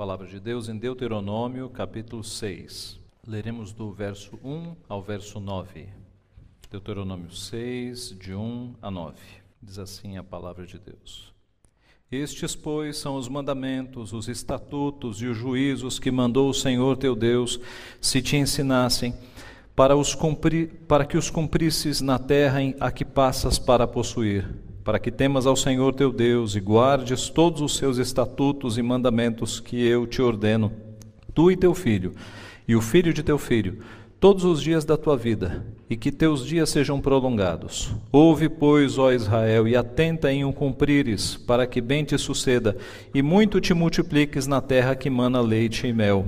[0.00, 2.98] palavra de Deus em Deuteronômio, capítulo 6.
[3.26, 5.88] Leremos do verso 1 ao verso 9.
[6.70, 9.18] Deuteronômio 6, de 1 a 9.
[9.62, 11.34] Diz assim a palavra de Deus.
[12.10, 17.14] Estes, pois, são os mandamentos, os estatutos e os juízos que mandou o Senhor teu
[17.14, 17.60] Deus,
[18.00, 19.14] se te ensinassem,
[19.76, 24.48] para, os cumprir, para que os cumprisses na terra a que passas para possuir
[24.84, 29.60] para que temas ao Senhor teu Deus e guardes todos os seus estatutos e mandamentos
[29.60, 30.72] que eu te ordeno,
[31.34, 32.12] tu e teu filho,
[32.66, 33.78] e o filho de teu filho,
[34.20, 37.90] todos os dias da tua vida, e que teus dias sejam prolongados.
[38.12, 42.76] Ouve, pois, ó Israel, e atenta em o cumprires, para que bem te suceda,
[43.14, 46.26] e muito te multipliques na terra que mana leite e mel.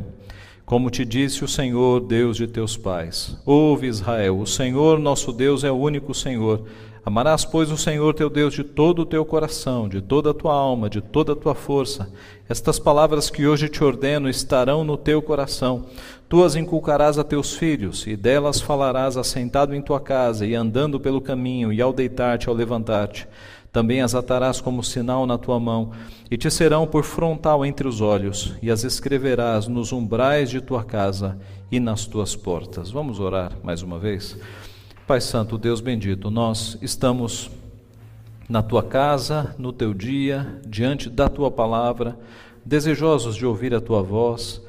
[0.64, 3.36] Como te disse o Senhor, Deus de teus pais.
[3.44, 6.64] Ouve, Israel, o Senhor nosso Deus é o único Senhor.
[7.04, 10.54] Amarás, pois, o Senhor teu Deus de todo o teu coração, de toda a tua
[10.54, 12.08] alma, de toda a tua força.
[12.48, 15.86] Estas palavras que hoje te ordeno estarão no teu coração.
[16.28, 21.00] Tu as inculcarás a teus filhos, e delas falarás assentado em tua casa, e andando
[21.00, 23.26] pelo caminho, e ao deitar-te, ao levantar-te.
[23.72, 25.90] Também as atarás como sinal na tua mão,
[26.30, 30.84] e te serão por frontal entre os olhos, e as escreverás nos umbrais de tua
[30.84, 31.36] casa
[31.70, 32.92] e nas tuas portas.
[32.92, 34.38] Vamos orar mais uma vez?
[35.06, 37.50] Pai Santo, Deus bendito, nós estamos
[38.48, 42.16] na tua casa, no teu dia, diante da tua palavra,
[42.64, 44.62] desejosos de ouvir a tua voz,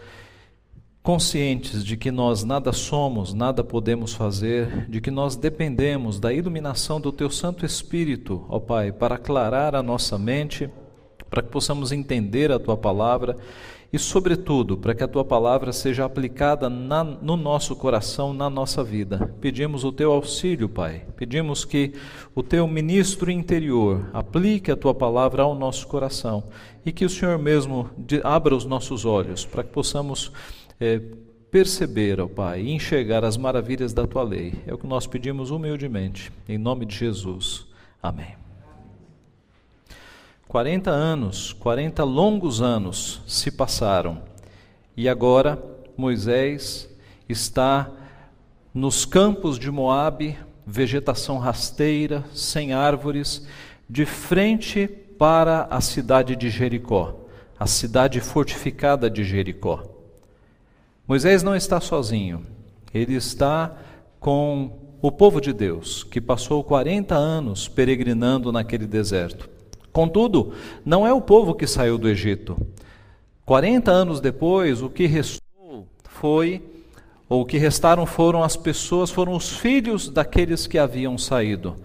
[1.03, 6.99] conscientes de que nós nada somos, nada podemos fazer, de que nós dependemos da iluminação
[6.99, 10.67] do teu Santo Espírito, ó Pai, para aclarar a nossa mente,
[11.29, 13.37] para que possamos entender a tua palavra
[13.93, 18.83] e, sobretudo, para que a tua palavra seja aplicada na, no nosso coração, na nossa
[18.83, 19.31] vida.
[19.39, 21.05] Pedimos o teu auxílio, Pai.
[21.15, 21.93] Pedimos que
[22.33, 26.45] o teu ministro interior aplique a tua palavra ao nosso coração
[26.83, 27.87] e que o Senhor mesmo
[28.23, 30.31] abra os nossos olhos para que possamos
[30.79, 30.99] é,
[31.51, 34.55] perceber, ó Pai, e enxergar as maravilhas da tua lei.
[34.65, 37.67] É o que nós pedimos humildemente, em nome de Jesus.
[38.01, 38.42] Amém.
[40.53, 44.21] 40 anos, 40 longos anos se passaram
[44.95, 45.59] e agora
[45.97, 46.87] Moisés
[47.27, 47.89] está
[48.71, 53.47] nos campos de Moabe, vegetação rasteira, sem árvores,
[53.89, 54.87] de frente
[55.17, 57.15] para a cidade de Jericó,
[57.59, 59.83] a cidade fortificada de Jericó.
[61.07, 62.45] Moisés não está sozinho,
[62.93, 63.75] ele está
[64.19, 64.71] com
[65.01, 69.51] o povo de Deus, que passou 40 anos peregrinando naquele deserto.
[69.93, 72.57] Contudo, não é o povo que saiu do Egito.
[73.45, 76.63] 40 anos depois, o que restou foi,
[77.29, 81.75] ou o que restaram foram as pessoas, foram os filhos daqueles que haviam saído.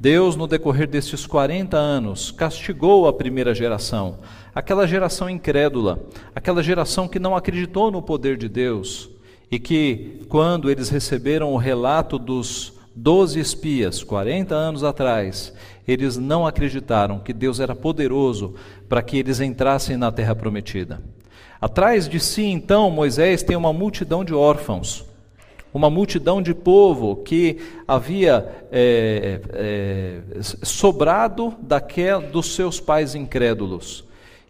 [0.00, 4.18] Deus, no decorrer destes 40 anos, castigou a primeira geração,
[4.54, 6.02] aquela geração incrédula,
[6.34, 9.10] aquela geração que não acreditou no poder de Deus
[9.50, 15.52] e que, quando eles receberam o relato dos doze espias, 40 anos atrás,
[15.86, 18.54] eles não acreditaram que Deus era poderoso
[18.88, 21.00] para que eles entrassem na terra prometida.
[21.60, 25.04] Atrás de si, então, Moisés tem uma multidão de órfãos,
[25.72, 30.20] uma multidão de povo que havia é, é,
[30.62, 34.04] sobrado daquel, dos seus pais incrédulos.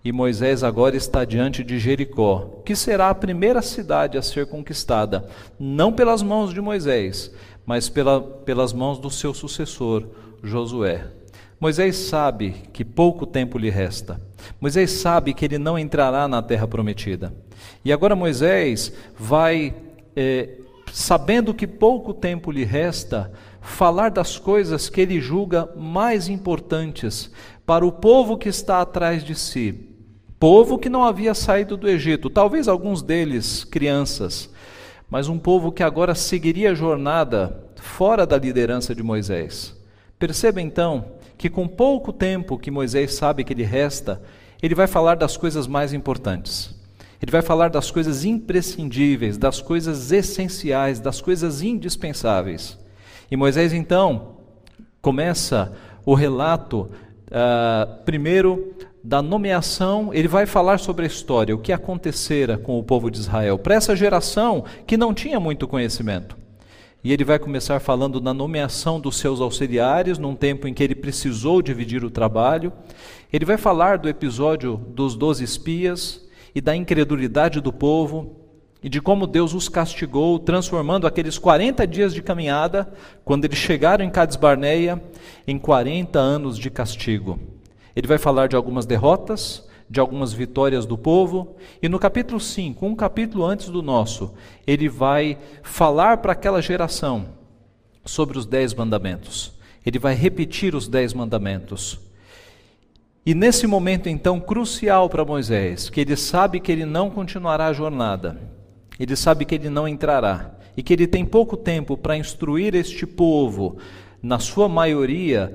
[0.04, 5.26] E Moisés agora está diante de Jericó, que será a primeira cidade a ser conquistada,
[5.58, 7.32] não pelas mãos de Moisés,
[7.64, 10.04] mas pela, pelas mãos do seu sucessor,
[10.42, 11.06] Josué.
[11.60, 14.20] Moisés sabe que pouco tempo lhe resta.
[14.60, 17.34] Moisés sabe que ele não entrará na terra prometida.
[17.84, 19.74] E agora Moisés vai,
[20.14, 20.58] é,
[20.92, 27.30] sabendo que pouco tempo lhe resta, falar das coisas que ele julga mais importantes
[27.64, 29.88] para o povo que está atrás de si.
[30.38, 34.50] Povo que não havia saído do Egito, talvez alguns deles crianças,
[35.08, 39.74] mas um povo que agora seguiria a jornada fora da liderança de Moisés.
[40.18, 41.06] Perceba então
[41.36, 44.22] que com pouco tempo que Moisés sabe que lhe resta,
[44.62, 46.74] ele vai falar das coisas mais importantes.
[47.20, 52.78] Ele vai falar das coisas imprescindíveis, das coisas essenciais, das coisas indispensáveis.
[53.30, 54.36] E Moisés então
[55.00, 55.72] começa
[56.04, 56.82] o relato,
[57.28, 62.82] uh, primeiro, da nomeação, ele vai falar sobre a história, o que acontecera com o
[62.82, 66.43] povo de Israel, para essa geração que não tinha muito conhecimento.
[67.04, 70.94] E ele vai começar falando na nomeação dos seus auxiliares, num tempo em que ele
[70.94, 72.72] precisou dividir o trabalho.
[73.30, 78.40] Ele vai falar do episódio dos doze espias e da incredulidade do povo
[78.82, 82.90] e de como Deus os castigou, transformando aqueles 40 dias de caminhada,
[83.22, 85.02] quando eles chegaram em Cades Barneia,
[85.46, 87.38] em 40 anos de castigo.
[87.94, 92.84] Ele vai falar de algumas derrotas, de algumas vitórias do povo, e no capítulo 5,
[92.84, 94.34] um capítulo antes do nosso,
[94.66, 97.26] ele vai falar para aquela geração
[98.04, 99.54] sobre os dez mandamentos.
[99.86, 102.00] Ele vai repetir os dez mandamentos.
[103.24, 107.72] E nesse momento, então, crucial para Moisés, que ele sabe que ele não continuará a
[107.72, 108.36] jornada,
[108.98, 113.06] ele sabe que ele não entrará, e que ele tem pouco tempo para instruir este
[113.06, 113.78] povo,
[114.20, 115.54] na sua maioria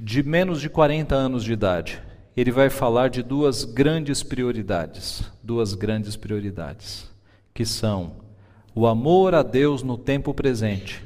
[0.00, 2.05] de menos de 40 anos de idade.
[2.36, 7.10] Ele vai falar de duas grandes prioridades, duas grandes prioridades,
[7.54, 8.16] que são
[8.74, 11.02] o amor a Deus no tempo presente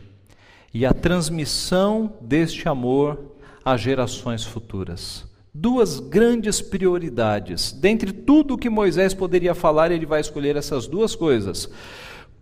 [0.75, 5.25] e a transmissão deste amor às gerações futuras.
[5.55, 7.71] Duas grandes prioridades.
[7.71, 11.71] Dentre tudo o que Moisés poderia falar, ele vai escolher essas duas coisas.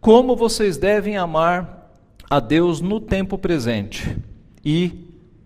[0.00, 1.92] Como vocês devem amar
[2.30, 4.16] a Deus no tempo presente
[4.64, 4.92] e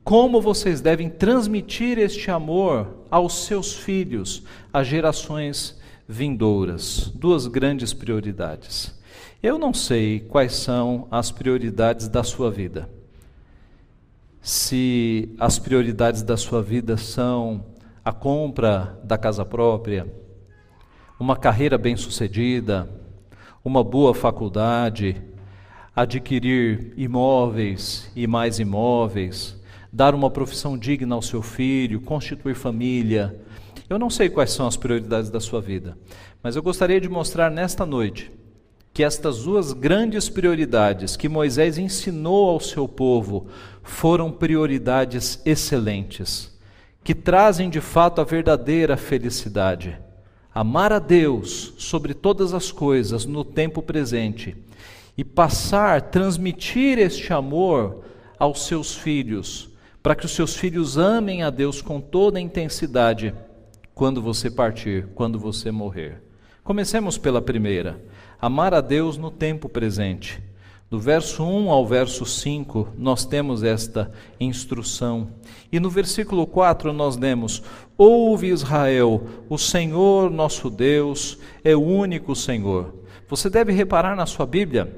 [0.04, 4.42] como vocês devem transmitir este amor aos seus filhos,
[4.72, 5.78] às gerações
[6.08, 7.12] vindouras.
[7.14, 8.98] Duas grandes prioridades.
[9.42, 12.88] Eu não sei quais são as prioridades da sua vida.
[14.40, 17.66] Se as prioridades da sua vida são
[18.02, 20.10] a compra da casa própria,
[21.20, 22.88] uma carreira bem-sucedida,
[23.62, 25.20] uma boa faculdade,
[25.94, 29.61] adquirir imóveis e mais imóveis,
[29.92, 33.38] dar uma profissão digna ao seu filho, constituir família.
[33.90, 35.98] Eu não sei quais são as prioridades da sua vida,
[36.42, 38.32] mas eu gostaria de mostrar nesta noite
[38.94, 43.46] que estas duas grandes prioridades que Moisés ensinou ao seu povo
[43.82, 46.50] foram prioridades excelentes,
[47.04, 49.98] que trazem de fato a verdadeira felicidade.
[50.54, 54.54] Amar a Deus sobre todas as coisas no tempo presente
[55.16, 58.04] e passar, transmitir este amor
[58.38, 59.71] aos seus filhos,
[60.02, 63.32] para que os seus filhos amem a Deus com toda a intensidade
[63.94, 66.20] quando você partir, quando você morrer.
[66.64, 68.02] Comecemos pela primeira
[68.40, 70.42] amar a Deus no tempo presente.
[70.90, 75.28] Do verso 1 ao verso 5, nós temos esta instrução.
[75.70, 77.62] E no versículo 4 nós lemos:
[77.96, 82.94] Ouve Israel, o Senhor nosso Deus é o único Senhor.
[83.26, 84.94] Você deve reparar na sua Bíblia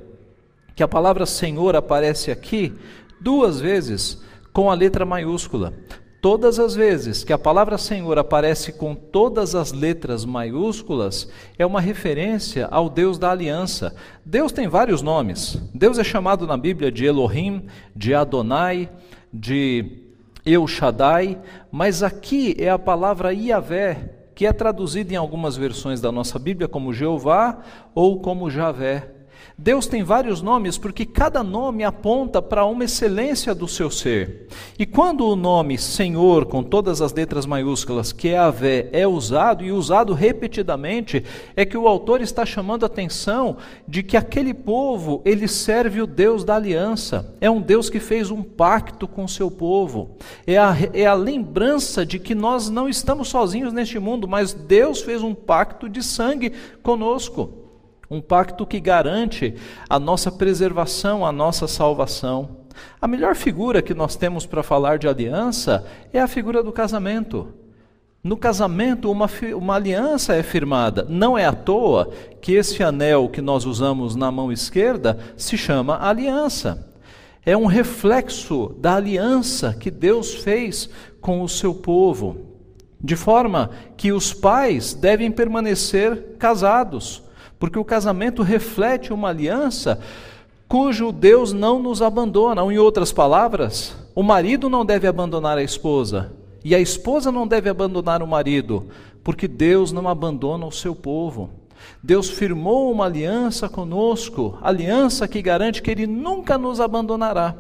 [0.75, 2.73] que a palavra Senhor aparece aqui
[3.21, 4.21] duas vezes
[4.55, 5.75] com a letra maiúscula.
[6.23, 11.29] Todas as vezes que a palavra Senhor aparece com todas as letras maiúsculas,
[11.59, 13.95] é uma referência ao Deus da aliança.
[14.25, 15.61] Deus tem vários nomes.
[15.75, 18.89] Deus é chamado na Bíblia de Elohim, de Adonai,
[19.31, 19.99] de
[20.47, 21.39] El Shaddai,
[21.71, 26.69] mas aqui é a palavra Yahvé, que é traduzida em algumas versões da nossa Bíblia
[26.69, 27.59] como Jeová
[27.95, 29.14] ou como Javé.
[29.57, 34.49] Deus tem vários nomes porque cada nome aponta para uma excelência do seu ser.
[34.77, 39.07] E quando o nome Senhor, com todas as letras maiúsculas, que é a Vé, é
[39.07, 41.25] usado e usado repetidamente,
[41.55, 43.57] é que o autor está chamando a atenção
[43.87, 47.33] de que aquele povo, ele serve o Deus da aliança.
[47.41, 50.17] É um Deus que fez um pacto com o seu povo.
[50.45, 55.01] É a, é a lembrança de que nós não estamos sozinhos neste mundo, mas Deus
[55.01, 56.53] fez um pacto de sangue
[56.83, 57.64] conosco.
[58.15, 59.57] Um pacto que garante
[59.91, 62.59] a nossa preservação, a nossa salvação.
[63.03, 67.49] A melhor figura que nós temos para falar de aliança é a figura do casamento.
[68.23, 71.05] No casamento, uma, uma aliança é firmada.
[71.09, 72.09] Não é à toa
[72.41, 76.89] que esse anel que nós usamos na mão esquerda se chama aliança.
[77.45, 80.89] É um reflexo da aliança que Deus fez
[81.21, 82.37] com o seu povo.
[83.03, 87.24] De forma que os pais devem permanecer casados
[87.65, 89.99] porque o casamento reflete uma aliança
[90.69, 92.63] cujo Deus não nos abandona.
[92.63, 96.31] Ou, em outras palavras, o marido não deve abandonar a esposa
[96.63, 98.87] e a esposa não deve abandonar o marido,
[99.23, 101.49] porque Deus não abandona o seu povo.
[102.03, 107.57] Deus firmou uma aliança conosco, aliança que garante que Ele nunca nos abandonará.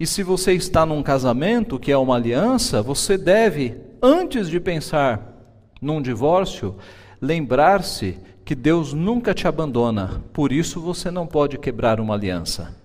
[0.00, 5.32] E se você está num casamento que é uma aliança, você deve, antes de pensar
[5.80, 6.74] num divórcio,
[7.22, 12.76] lembrar-se que Deus nunca te abandona, por isso você não pode quebrar uma aliança.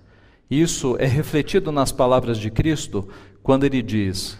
[0.49, 3.07] Isso é refletido nas palavras de Cristo,
[3.43, 4.37] quando ele diz: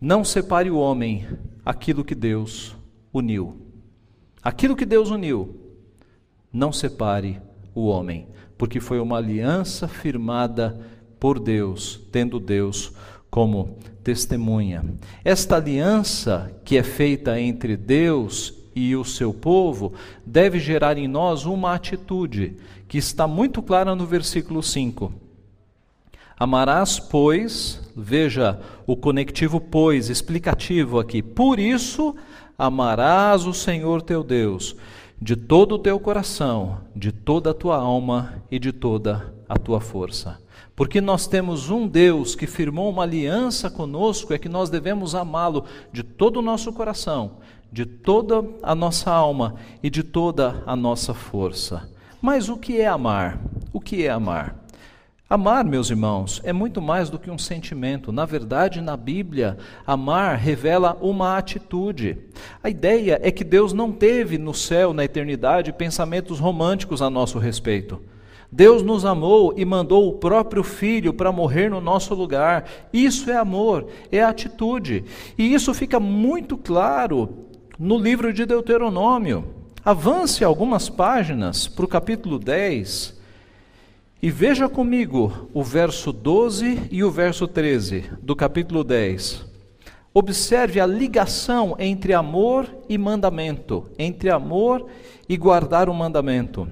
[0.00, 1.26] Não separe o homem
[1.64, 2.76] aquilo que Deus
[3.12, 3.60] uniu.
[4.42, 5.58] Aquilo que Deus uniu,
[6.52, 7.40] não separe
[7.74, 10.78] o homem, porque foi uma aliança firmada
[11.18, 12.92] por Deus, tendo Deus
[13.30, 14.84] como testemunha.
[15.24, 19.92] Esta aliança que é feita entre Deus e o seu povo
[20.24, 22.56] deve gerar em nós uma atitude
[22.88, 25.12] que está muito clara no versículo 5.
[26.38, 31.22] Amarás, pois, veja o conectivo pois, explicativo aqui.
[31.22, 32.14] Por isso
[32.56, 34.76] Amarás o Senhor teu Deus
[35.20, 39.80] de todo o teu coração, de toda a tua alma e de toda a tua
[39.80, 40.38] força.
[40.76, 45.64] Porque nós temos um Deus que firmou uma aliança conosco, é que nós devemos amá-lo
[45.92, 47.38] de todo o nosso coração,
[47.74, 51.90] de toda a nossa alma e de toda a nossa força.
[52.22, 53.40] Mas o que é amar?
[53.72, 54.64] O que é amar?
[55.28, 58.12] Amar, meus irmãos, é muito mais do que um sentimento.
[58.12, 62.16] Na verdade, na Bíblia, amar revela uma atitude.
[62.62, 67.40] A ideia é que Deus não teve no céu, na eternidade, pensamentos românticos a nosso
[67.40, 68.00] respeito.
[68.52, 72.70] Deus nos amou e mandou o próprio Filho para morrer no nosso lugar.
[72.92, 75.04] Isso é amor, é atitude.
[75.36, 77.44] E isso fica muito claro
[77.78, 79.44] no livro de Deuteronômio.
[79.84, 83.20] Avance algumas páginas para o capítulo 10
[84.22, 89.44] e veja comigo o verso 12 e o verso 13 do capítulo 10.
[90.14, 94.86] Observe a ligação entre amor e mandamento, entre amor
[95.28, 96.68] e guardar o mandamento.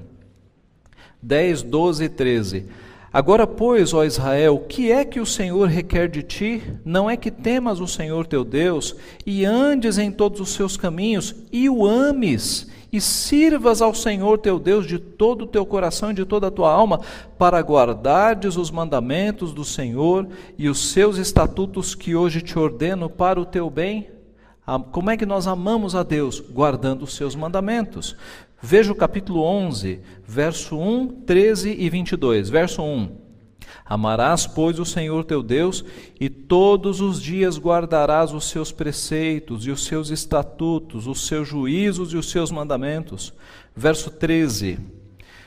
[1.21, 2.67] 10, 12 e 13.
[3.13, 6.63] Agora, pois, ó Israel, o que é que o Senhor requer de ti?
[6.83, 11.35] Não é que temas o Senhor teu Deus e andes em todos os seus caminhos
[11.53, 16.15] e o ames e sirvas ao Senhor teu Deus de todo o teu coração e
[16.15, 17.01] de toda a tua alma,
[17.39, 20.29] para guardardes os mandamentos do Senhor
[20.59, 24.09] e os seus estatutos que hoje te ordeno para o teu bem?
[24.91, 26.39] Como é que nós amamos a Deus?
[26.39, 28.17] Guardando os seus mandamentos.
[28.65, 32.49] Veja o capítulo 11, verso 1, 13 e 22.
[32.49, 33.09] Verso 1.
[33.85, 35.85] Amarás, pois, o Senhor teu Deus,
[36.21, 42.13] e todos os dias guardarás os seus preceitos e os seus estatutos, os seus juízos
[42.13, 43.35] e os seus mandamentos.
[43.75, 44.79] Verso 13.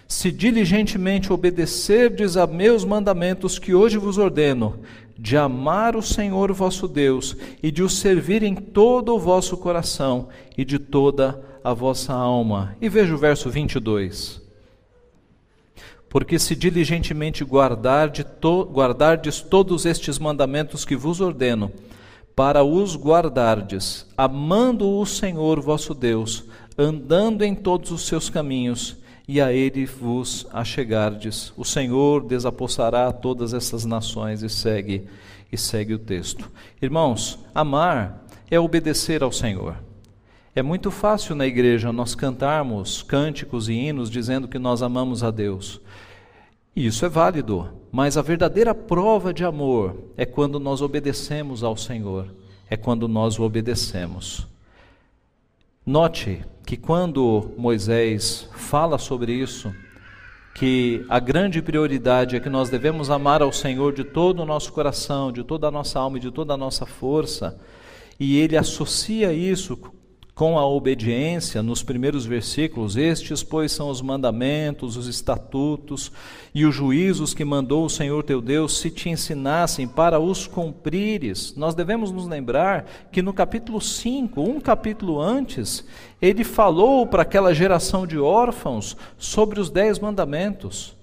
[0.08, 4.82] Se diligentemente obedecerdes a meus mandamentos que hoje vos ordeno,
[5.18, 10.28] de amar o Senhor vosso Deus e de o servir em todo o vosso coração
[10.58, 12.76] e de toda a vossa alma.
[12.82, 14.42] E veja o verso 22.
[16.10, 21.72] Porque se diligentemente guardardes, to, guardardes todos estes mandamentos que vos ordeno,
[22.36, 26.46] para os guardardes, amando o Senhor vosso Deus,
[26.78, 31.52] andando em todos os seus caminhos, e a ele vos achegardes.
[31.58, 35.08] O Senhor desapossará todas essas nações e segue
[35.52, 36.52] e segue o texto.
[36.82, 39.78] Irmãos, amar é obedecer ao Senhor.
[40.58, 45.30] É muito fácil na igreja nós cantarmos cânticos e hinos dizendo que nós amamos a
[45.30, 45.82] Deus.
[46.74, 52.34] Isso é válido, mas a verdadeira prova de amor é quando nós obedecemos ao Senhor,
[52.70, 54.48] é quando nós o obedecemos.
[55.86, 59.76] Note que quando Moisés fala sobre isso,
[60.54, 64.72] que a grande prioridade é que nós devemos amar ao Senhor de todo o nosso
[64.72, 67.60] coração, de toda a nossa alma e de toda a nossa força,
[68.18, 69.78] e ele associa isso
[70.36, 76.12] com a obediência nos primeiros versículos, estes, pois, são os mandamentos, os estatutos
[76.54, 81.56] e os juízos que mandou o Senhor teu Deus, se te ensinassem para os cumprires.
[81.56, 85.86] Nós devemos nos lembrar que no capítulo 5, um capítulo antes,
[86.22, 90.98] ele falou para aquela geração de órfãos sobre os dez mandamentos.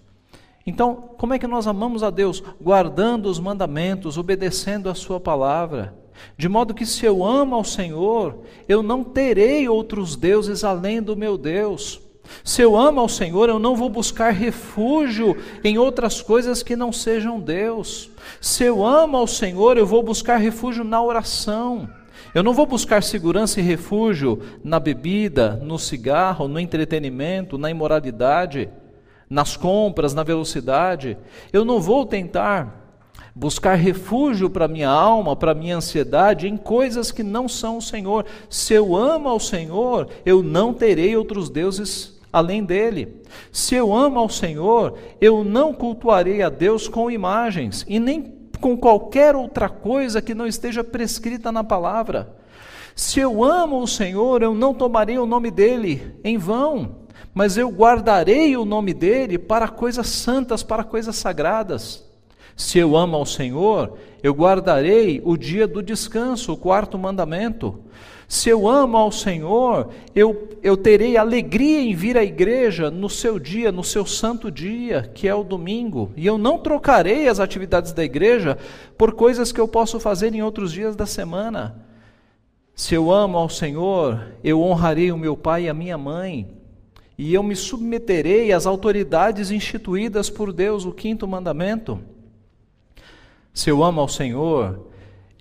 [0.67, 2.43] Então, como é que nós amamos a Deus?
[2.61, 6.02] Guardando os mandamentos, obedecendo a Sua palavra.
[6.37, 8.39] De modo que se eu amo ao Senhor,
[8.69, 12.01] eu não terei outros deuses além do meu Deus.
[12.45, 16.93] Se eu amo ao Senhor, eu não vou buscar refúgio em outras coisas que não
[16.93, 18.11] sejam Deus.
[18.41, 21.89] Se eu amo ao Senhor, eu vou buscar refúgio na oração.
[22.35, 28.71] Eu não vou buscar segurança e refúgio na bebida, no cigarro, no entretenimento, na imoralidade,
[29.29, 31.19] nas compras, na velocidade.
[31.53, 32.82] Eu não vou tentar
[33.35, 38.27] buscar refúgio para minha alma, para minha ansiedade em coisas que não são o Senhor.
[38.49, 43.23] Se eu amo ao Senhor, eu não terei outros deuses além dele.
[43.51, 48.77] Se eu amo ao Senhor, eu não cultuarei a Deus com imagens e nem com
[48.77, 52.37] qualquer outra coisa que não esteja prescrita na palavra.
[52.95, 57.03] Se eu amo o Senhor, eu não tomarei o nome dele em vão,
[57.35, 62.05] mas eu guardarei o nome dele para coisas santas, para coisas sagradas.
[62.57, 67.79] Se eu amo ao Senhor, eu guardarei o dia do descanso, o quarto mandamento.
[68.29, 73.39] Se eu amo ao Senhor, eu, eu terei alegria em vir à igreja no seu
[73.39, 76.11] dia, no seu santo dia, que é o domingo.
[76.17, 78.57] E eu não trocarei as atividades da igreja
[78.97, 81.85] por coisas que eu posso fazer em outros dias da semana.
[82.75, 86.49] Se eu amo ao Senhor, eu honrarei o meu pai e a minha mãe.
[87.19, 92.01] E eu me submeterei às autoridades instituídas por Deus, o quinto mandamento.
[93.55, 94.87] Se eu amo ao Senhor,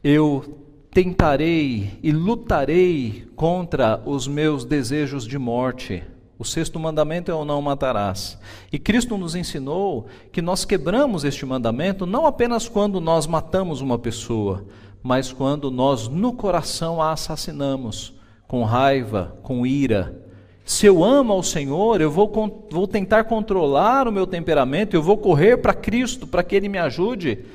[0.04, 0.44] eu
[0.92, 6.04] tentarei e lutarei contra os meus desejos de morte.
[6.38, 8.38] O sexto mandamento é o não matarás.
[8.70, 13.98] E Cristo nos ensinou que nós quebramos este mandamento não apenas quando nós matamos uma
[13.98, 14.66] pessoa,
[15.02, 18.14] mas quando nós no coração a assassinamos,
[18.46, 20.22] com raiva, com ira.
[20.66, 25.18] Se eu amo ao Senhor, eu vou, vou tentar controlar o meu temperamento, eu vou
[25.18, 27.46] correr para Cristo para que Ele me ajude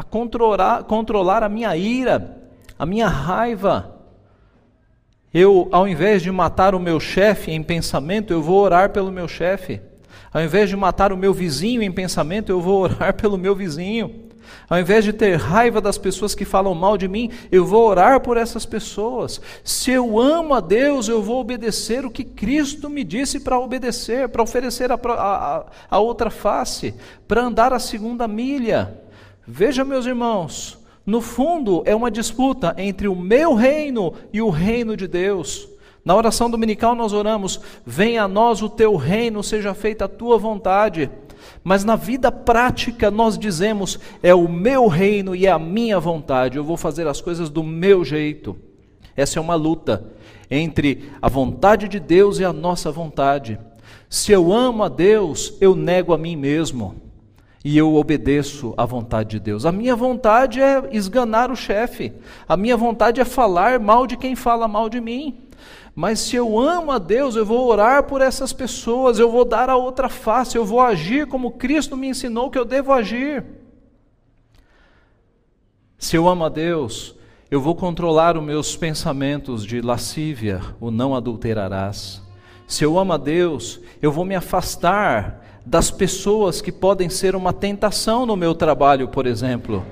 [0.00, 2.38] a controlar, controlar a minha ira,
[2.78, 4.00] a minha raiva
[5.32, 9.28] eu, ao invés de matar o meu chefe em pensamento, eu vou orar pelo meu
[9.28, 9.80] chefe.
[10.32, 14.28] Ao invés de matar o meu vizinho em pensamento, eu vou orar pelo meu vizinho.
[14.68, 18.18] Ao invés de ter raiva das pessoas que falam mal de mim, eu vou orar
[18.20, 19.40] por essas pessoas.
[19.62, 24.28] Se eu amo a Deus, eu vou obedecer o que Cristo me disse para obedecer,
[24.28, 26.92] para oferecer a, a, a outra face,
[27.28, 28.99] para andar a segunda milha.
[29.52, 34.96] Veja, meus irmãos, no fundo, é uma disputa entre o meu reino e o reino
[34.96, 35.68] de Deus.
[36.04, 40.38] Na oração dominical nós oramos: venha a nós o teu reino, seja feita a tua
[40.38, 41.10] vontade.
[41.64, 46.56] Mas na vida prática nós dizemos: é o meu reino e é a minha vontade,
[46.56, 48.56] eu vou fazer as coisas do meu jeito.
[49.16, 50.12] Essa é uma luta
[50.48, 53.58] entre a vontade de Deus e a nossa vontade.
[54.08, 57.09] Se eu amo a Deus, eu nego a mim mesmo
[57.64, 59.66] e eu obedeço à vontade de Deus.
[59.66, 62.12] A minha vontade é esganar o chefe,
[62.48, 65.36] a minha vontade é falar mal de quem fala mal de mim.
[65.94, 69.68] Mas se eu amo a Deus, eu vou orar por essas pessoas, eu vou dar
[69.68, 73.44] a outra face, eu vou agir como Cristo me ensinou que eu devo agir.
[75.98, 77.14] Se eu amo a Deus,
[77.50, 82.22] eu vou controlar os meus pensamentos de lascívia, o não adulterarás.
[82.70, 87.52] Se eu amo a Deus, eu vou me afastar das pessoas que podem ser uma
[87.52, 89.84] tentação no meu trabalho, por exemplo,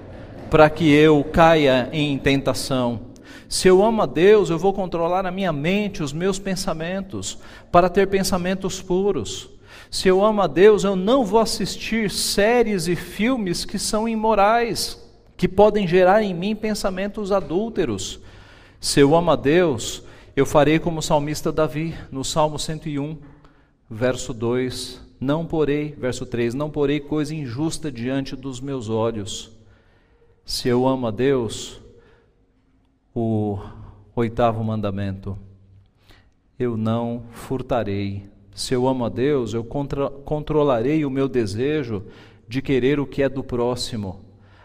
[0.48, 3.00] para que eu caia em tentação.
[3.48, 7.40] Se eu amo a Deus, eu vou controlar a minha mente, os meus pensamentos,
[7.72, 9.50] para ter pensamentos puros.
[9.90, 15.04] Se eu amo a Deus, eu não vou assistir séries e filmes que são imorais,
[15.36, 18.20] que podem gerar em mim pensamentos adúlteros.
[18.80, 20.04] Se eu amo a Deus,
[20.38, 23.18] eu farei como o salmista Davi, no Salmo 101,
[23.90, 29.50] verso 2: não porei, verso 3, não porei coisa injusta diante dos meus olhos.
[30.44, 31.80] Se eu amo a Deus,
[33.12, 33.58] o
[34.14, 35.36] oitavo mandamento,
[36.56, 38.22] eu não furtarei.
[38.54, 42.04] Se eu amo a Deus, eu contra, controlarei o meu desejo
[42.46, 44.20] de querer o que é do próximo,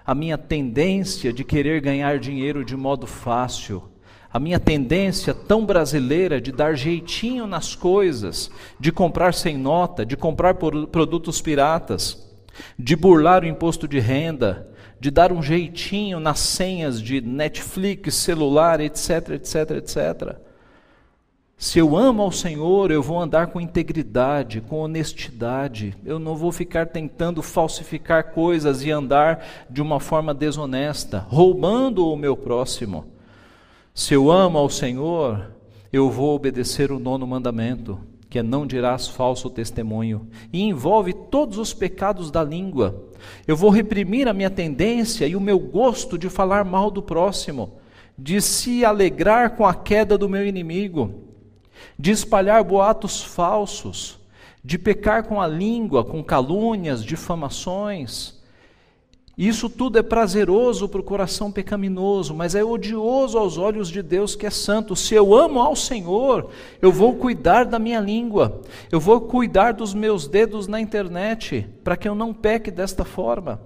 [0.05, 3.91] a minha tendência de querer ganhar dinheiro de modo fácil
[4.33, 10.17] a minha tendência tão brasileira de dar jeitinho nas coisas, de comprar sem nota, de
[10.17, 12.27] comprar produtos piratas,
[12.77, 14.67] de burlar o imposto de renda,
[14.99, 20.35] de dar um jeitinho nas senhas de Netflix, celular, etc, etc, etc.
[21.55, 25.95] Se eu amo ao Senhor, eu vou andar com integridade, com honestidade.
[26.03, 32.17] Eu não vou ficar tentando falsificar coisas e andar de uma forma desonesta, roubando o
[32.17, 33.12] meu próximo.
[33.95, 35.51] Se eu amo ao Senhor,
[35.91, 41.59] eu vou obedecer o nono mandamento, que é não dirás falso testemunho, e envolve todos
[41.59, 43.03] os pecados da língua.
[43.45, 47.73] Eu vou reprimir a minha tendência e o meu gosto de falar mal do próximo,
[48.17, 51.25] de se alegrar com a queda do meu inimigo,
[51.97, 54.19] de espalhar boatos falsos,
[54.63, 58.32] de pecar com a língua, com calúnias, difamações
[59.35, 64.35] isso tudo é prazeroso para o coração pecaminoso, mas é odioso aos olhos de Deus
[64.35, 64.95] que é santo.
[64.95, 69.91] Se eu amo ao Senhor, eu vou cuidar da minha língua, eu vou cuidar dos
[69.93, 73.59] meus dedos na internet, para que eu não peque desta forma.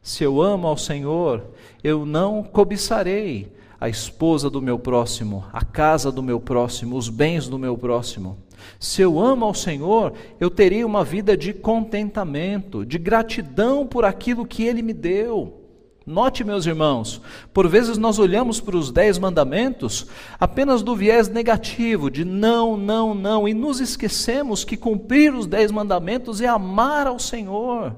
[0.00, 1.44] Se eu amo ao Senhor,
[1.84, 7.48] eu não cobiçarei a esposa do meu próximo, a casa do meu próximo, os bens
[7.48, 8.38] do meu próximo.
[8.78, 14.46] Se eu amo ao Senhor, eu terei uma vida de contentamento, de gratidão por aquilo
[14.46, 15.62] que Ele me deu.
[16.04, 17.20] Note, meus irmãos,
[17.54, 23.14] por vezes nós olhamos para os dez mandamentos apenas do viés negativo, de não, não,
[23.14, 27.94] não, e nos esquecemos que cumprir os dez mandamentos é amar ao Senhor.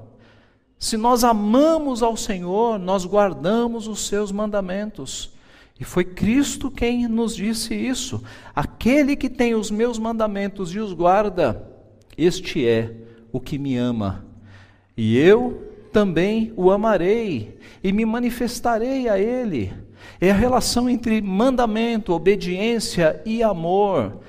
[0.77, 5.34] Se nós amamos ao Senhor, nós guardamos os seus mandamentos.
[5.79, 8.23] E foi Cristo quem nos disse isso.
[8.55, 11.69] Aquele que tem os meus mandamentos e os guarda,
[12.17, 12.95] este é
[13.31, 14.25] o que me ama.
[14.95, 19.73] E eu também o amarei e me manifestarei a ele.
[20.21, 24.19] É a relação entre mandamento, obediência e amor.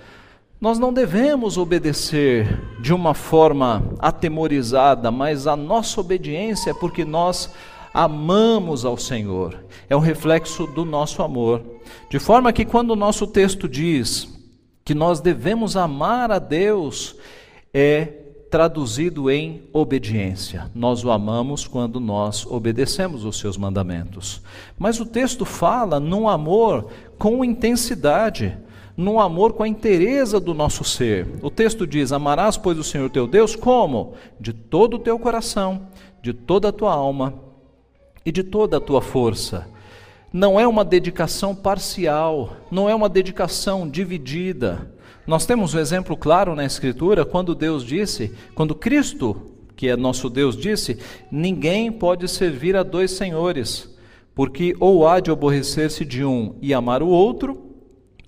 [0.61, 7.53] Nós não devemos obedecer de uma forma atemorizada, mas a nossa obediência é porque nós
[7.97, 11.63] amamos ao Senhor, é um reflexo do nosso amor.
[12.11, 14.29] De forma que quando o nosso texto diz
[14.85, 17.17] que nós devemos amar a Deus,
[17.73, 18.05] é
[18.51, 20.71] traduzido em obediência.
[20.75, 24.43] Nós o amamos quando nós obedecemos os seus mandamentos.
[24.79, 28.59] Mas o texto fala num amor com intensidade,
[28.95, 31.27] num amor com a inteireza do nosso ser.
[31.41, 34.13] O texto diz: Amarás, pois, o Senhor teu Deus como?
[34.39, 35.89] De todo o teu coração,
[36.21, 37.46] de toda a tua alma
[38.27, 39.67] e de toda a tua força.
[40.31, 44.95] Não é uma dedicação parcial, não é uma dedicação dividida
[45.27, 49.37] nós temos um exemplo claro na Escritura quando Deus disse, quando Cristo,
[49.75, 50.99] que é nosso Deus, disse:
[51.33, 53.93] Ninguém pode servir a dois senhores,
[54.35, 57.73] porque ou há de aborrecer-se de um e amar o outro,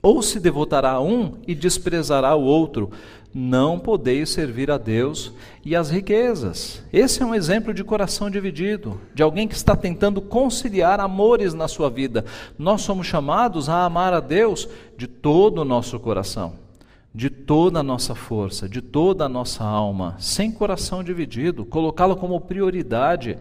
[0.02, 2.90] ou se devotará a um e desprezará o outro.
[3.32, 5.32] Não podeis servir a Deus
[5.64, 6.82] e as riquezas.
[6.92, 11.68] Esse é um exemplo de coração dividido, de alguém que está tentando conciliar amores na
[11.68, 12.24] sua vida.
[12.58, 16.68] Nós somos chamados a amar a Deus de todo o nosso coração
[17.14, 22.40] de toda a nossa força, de toda a nossa alma, sem coração dividido, colocá-lo como
[22.40, 23.38] prioridade.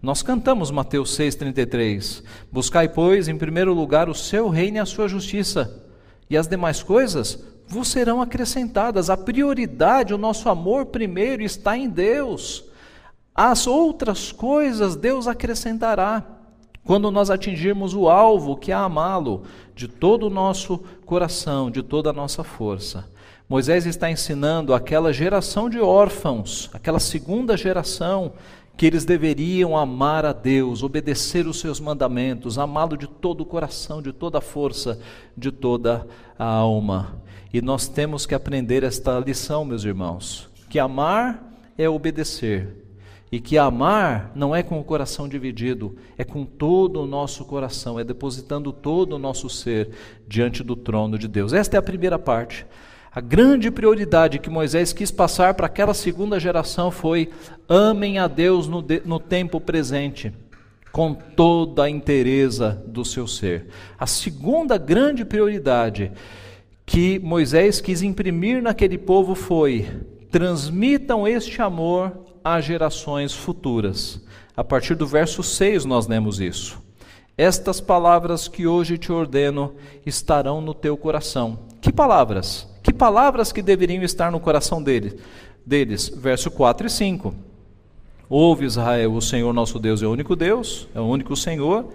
[0.00, 5.06] Nós cantamos Mateus 6,33: Buscai, pois, em primeiro lugar o seu reino e a sua
[5.06, 5.84] justiça,
[6.30, 9.08] e as demais coisas vos serão acrescentadas.
[9.08, 12.64] A prioridade, o nosso amor primeiro está em Deus.
[13.32, 16.26] As outras coisas Deus acrescentará.
[16.84, 22.10] Quando nós atingirmos o alvo, que é amá-lo de todo o nosso coração, de toda
[22.10, 23.08] a nossa força.
[23.48, 28.32] Moisés está ensinando aquela geração de órfãos, aquela segunda geração,
[28.76, 34.02] que eles deveriam amar a Deus, obedecer os seus mandamentos, amá-lo de todo o coração,
[34.02, 34.98] de toda a força,
[35.36, 36.06] de toda
[36.38, 37.20] a alma.
[37.52, 41.42] E nós temos que aprender esta lição, meus irmãos, que amar
[41.76, 42.68] é obedecer,
[43.32, 47.98] e que amar não é com o coração dividido, é com todo o nosso coração,
[47.98, 49.90] é depositando todo o nosso ser
[50.26, 51.52] diante do trono de Deus.
[51.52, 52.66] Esta é a primeira parte.
[53.12, 57.30] A grande prioridade que Moisés quis passar para aquela segunda geração foi:
[57.68, 60.32] amem a Deus no, de, no tempo presente,
[60.92, 63.66] com toda a inteireza do seu ser.
[63.98, 66.12] A segunda grande prioridade
[66.90, 69.88] que Moisés quis imprimir naquele povo foi:
[70.28, 74.20] transmitam este amor às gerações futuras.
[74.56, 76.82] A partir do verso 6 nós lemos isso.
[77.38, 79.72] Estas palavras que hoje te ordeno
[80.04, 81.60] estarão no teu coração.
[81.80, 82.68] Que palavras?
[82.82, 85.16] Que palavras que deveriam estar no coração dele,
[85.64, 86.08] deles?
[86.08, 87.32] Verso 4 e 5.
[88.28, 91.86] Ouve Israel, o Senhor nosso Deus é o único Deus, é o único Senhor.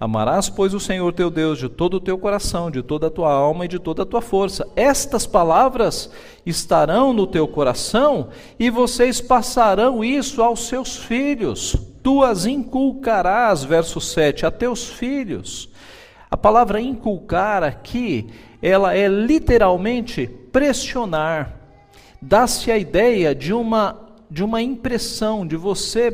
[0.00, 3.30] Amarás, pois, o Senhor teu Deus de todo o teu coração, de toda a tua
[3.30, 4.66] alma e de toda a tua força.
[4.74, 6.10] Estas palavras
[6.46, 11.76] estarão no teu coração e vocês passarão isso aos seus filhos.
[12.02, 15.68] Tu as inculcarás, verso 7, a teus filhos.
[16.30, 18.30] A palavra inculcar aqui,
[18.62, 21.56] ela é literalmente pressionar.
[22.22, 26.12] Dá-se a ideia de uma de uma impressão de você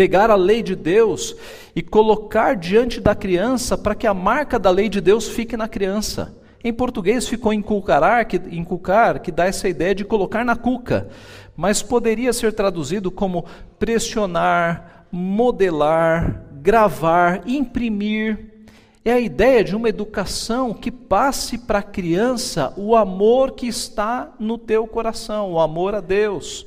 [0.00, 1.36] pegar a lei de Deus
[1.76, 5.68] e colocar diante da criança para que a marca da lei de Deus fique na
[5.68, 6.34] criança.
[6.64, 11.10] Em português ficou inculcar, que, inculcar, que dá essa ideia de colocar na cuca,
[11.54, 13.44] mas poderia ser traduzido como
[13.78, 18.64] pressionar, modelar, gravar, imprimir.
[19.04, 24.32] É a ideia de uma educação que passe para a criança o amor que está
[24.38, 26.66] no teu coração, o amor a Deus.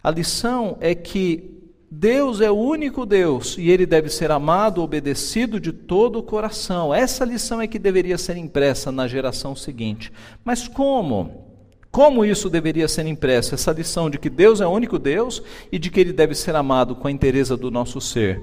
[0.00, 1.58] A lição é que
[1.92, 6.94] Deus é o único Deus e ele deve ser amado, obedecido de todo o coração.
[6.94, 10.12] Essa lição é que deveria ser impressa na geração seguinte.
[10.44, 11.48] Mas como?
[11.90, 13.56] Como isso deveria ser impresso?
[13.56, 16.54] Essa lição de que Deus é o único Deus e de que ele deve ser
[16.54, 18.40] amado com a inteireza do nosso ser,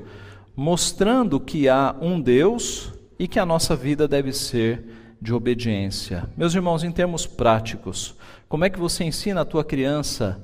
[0.53, 4.83] mostrando que há um Deus e que a nossa vida deve ser
[5.21, 6.29] de obediência.
[6.36, 8.13] Meus irmãos, em termos práticos,
[8.49, 10.43] como é que você ensina a tua criança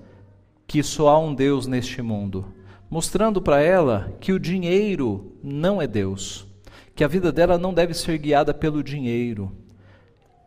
[0.65, 2.45] que só há um Deus neste mundo?
[2.93, 6.45] Mostrando para ela que o dinheiro não é Deus,
[6.93, 9.51] que a vida dela não deve ser guiada pelo dinheiro.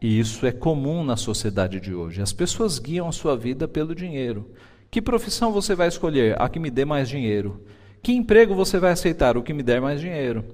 [0.01, 2.23] E isso é comum na sociedade de hoje.
[2.23, 4.49] As pessoas guiam a sua vida pelo dinheiro.
[4.89, 6.41] Que profissão você vai escolher?
[6.41, 7.65] A que me dê mais dinheiro.
[8.01, 9.37] Que emprego você vai aceitar?
[9.37, 10.45] O que me der mais dinheiro.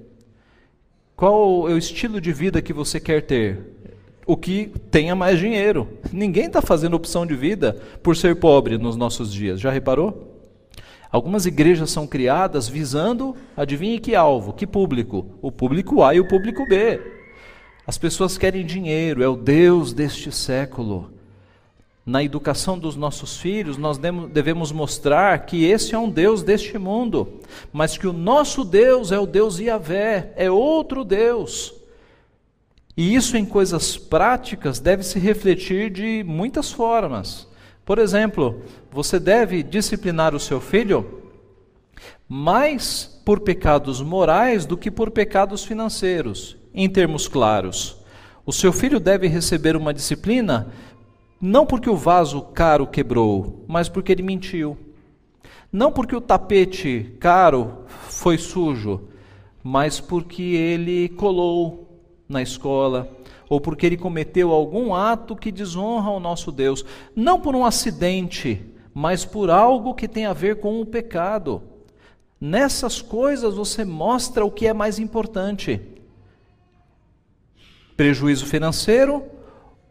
[1.15, 3.59] Qual é o estilo de vida que você quer ter?
[4.25, 5.87] O que tenha mais dinheiro.
[6.11, 9.59] Ninguém está fazendo opção de vida por ser pobre nos nossos dias.
[9.59, 10.32] Já reparou?
[11.13, 15.27] Algumas igrejas são criadas visando, adivinhe que alvo, que público?
[15.43, 16.99] O público A e o público B.
[17.85, 21.13] As pessoas querem dinheiro, é o Deus deste século.
[22.03, 27.39] Na educação dos nossos filhos, nós devemos mostrar que esse é um Deus deste mundo,
[27.71, 31.75] mas que o nosso Deus é o Deus Yahvé, é outro Deus.
[32.97, 37.52] E isso em coisas práticas deve se refletir de muitas formas.
[37.85, 41.21] Por exemplo, você deve disciplinar o seu filho
[42.27, 47.97] mais por pecados morais do que por pecados financeiros, em termos claros.
[48.45, 50.71] O seu filho deve receber uma disciplina
[51.39, 54.77] não porque o vaso caro quebrou, mas porque ele mentiu.
[55.69, 59.09] Não porque o tapete caro foi sujo,
[59.61, 63.09] mas porque ele colou na escola,
[63.49, 66.83] ou porque ele cometeu algum ato que desonra o nosso Deus,
[67.15, 71.61] não por um acidente, mas por algo que tem a ver com o pecado.
[72.39, 75.79] Nessas coisas você mostra o que é mais importante:
[77.95, 79.23] prejuízo financeiro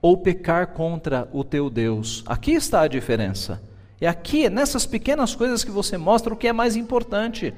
[0.02, 2.22] ou pecar contra o teu Deus.
[2.26, 3.62] Aqui está a diferença.
[4.00, 7.54] É aqui, nessas pequenas coisas que você mostra o que é mais importante.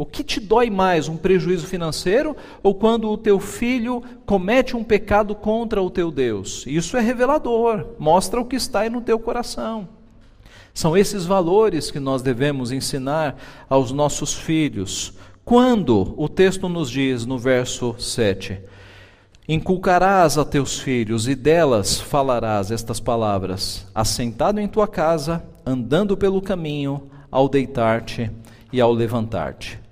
[0.00, 4.82] O que te dói mais, um prejuízo financeiro ou quando o teu filho comete um
[4.82, 6.64] pecado contra o teu Deus?
[6.66, 9.86] Isso é revelador, mostra o que está aí no teu coração.
[10.72, 13.36] São esses valores que nós devemos ensinar
[13.68, 15.12] aos nossos filhos.
[15.44, 18.58] Quando o texto nos diz no verso 7:
[19.46, 26.40] Inculcarás a teus filhos e delas falarás estas palavras, assentado em tua casa, andando pelo
[26.40, 28.30] caminho, ao deitar-te
[28.72, 29.89] e ao levantar-te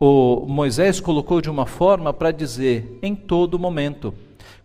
[0.00, 4.14] o Moisés colocou de uma forma para dizer em todo momento,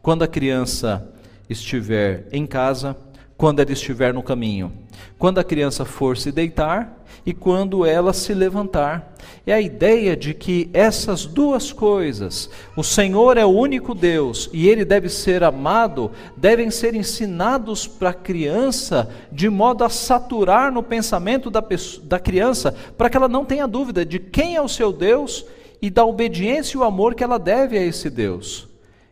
[0.02, 1.12] quando a criança
[1.50, 2.96] estiver em casa,
[3.38, 4.72] quando ela estiver no caminho,
[5.18, 9.14] quando a criança for se deitar e quando ela se levantar.
[9.46, 14.68] É a ideia de que essas duas coisas, o Senhor é o único Deus e
[14.68, 20.84] ele deve ser amado, devem ser ensinados para a criança de modo a saturar no
[20.84, 24.70] pensamento da, pessoa, da criança, para que ela não tenha dúvida de quem é o
[24.70, 25.46] seu Deus
[25.82, 28.68] e da obediência e o amor que ela deve a esse Deus.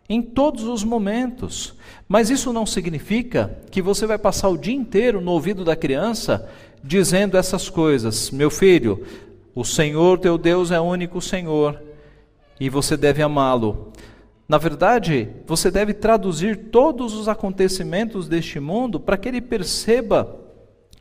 [0.07, 1.73] Em todos os momentos.
[2.12, 6.45] Mas isso não significa que você vai passar o dia inteiro no ouvido da criança
[6.84, 8.30] dizendo essas coisas.
[8.32, 9.08] Meu filho,
[9.56, 11.82] o Senhor teu Deus é o único Senhor
[12.60, 13.93] e você deve amá-lo.
[14.45, 20.36] Na verdade, você deve traduzir todos os acontecimentos deste mundo para que ele perceba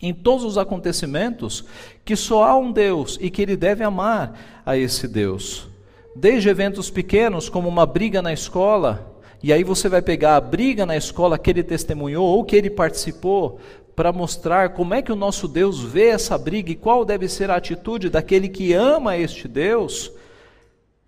[0.01, 1.65] em todos os acontecimentos
[2.05, 5.69] que só há um Deus e que ele deve amar a esse Deus.
[6.15, 9.10] Desde eventos pequenos, como uma briga na escola,
[9.43, 12.69] e aí você vai pegar a briga na escola que ele testemunhou ou que ele
[12.69, 13.59] participou,
[14.01, 17.51] para mostrar como é que o nosso Deus vê essa briga e qual deve ser
[17.51, 20.11] a atitude daquele que ama este Deus.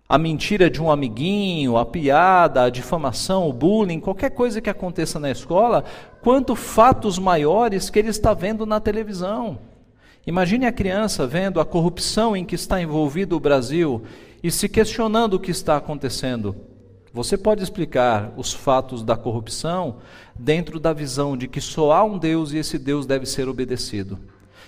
[0.07, 5.19] A mentira de um amiguinho, a piada, a difamação, o bullying, qualquer coisa que aconteça
[5.19, 5.83] na escola,
[6.21, 9.57] quanto fatos maiores que ele está vendo na televisão.
[10.27, 14.03] Imagine a criança vendo a corrupção em que está envolvido o Brasil
[14.43, 16.55] e se questionando o que está acontecendo.
[17.13, 19.97] Você pode explicar os fatos da corrupção
[20.33, 24.17] dentro da visão de que só há um Deus e esse Deus deve ser obedecido.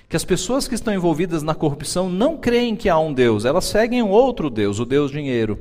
[0.08, 3.66] Que as pessoas que estão envolvidas na corrupção não creem que há um Deus, elas
[3.66, 5.58] seguem um outro Deus, o Deus dinheiro,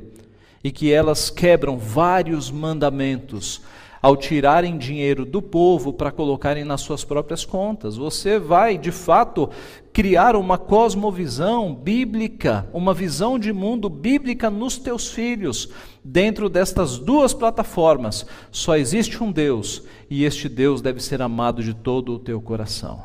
[0.63, 3.63] e que elas quebram vários mandamentos
[4.05, 7.97] ao tirarem dinheiro do povo para colocarem nas suas próprias contas.
[7.97, 9.49] Você vai, de fato,
[9.95, 15.71] criar uma cosmovisão bíblica, uma visão de mundo bíblica nos teus filhos.
[16.05, 21.73] Dentro destas duas plataformas, só existe um Deus, e este Deus deve ser amado de
[21.73, 23.05] todo o teu coração.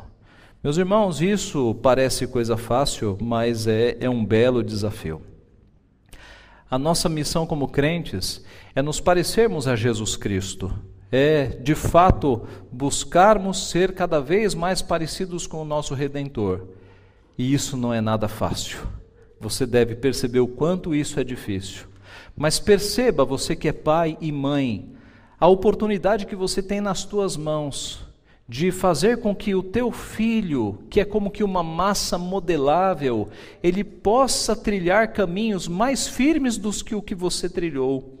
[0.62, 5.22] Meus irmãos, isso parece coisa fácil, mas é, é um belo desafio.
[6.70, 10.72] A nossa missão como crentes é nos parecermos a Jesus Cristo
[11.12, 16.68] é, de fato, buscarmos ser cada vez mais parecidos com o nosso Redentor.
[17.36, 18.78] E isso não é nada fácil.
[19.40, 21.86] Você deve perceber o quanto isso é difícil.
[22.36, 24.92] Mas perceba, você que é pai e mãe,
[25.38, 28.06] a oportunidade que você tem nas tuas mãos
[28.50, 33.28] de fazer com que o teu filho, que é como que uma massa modelável,
[33.62, 38.18] ele possa trilhar caminhos mais firmes dos que o que você trilhou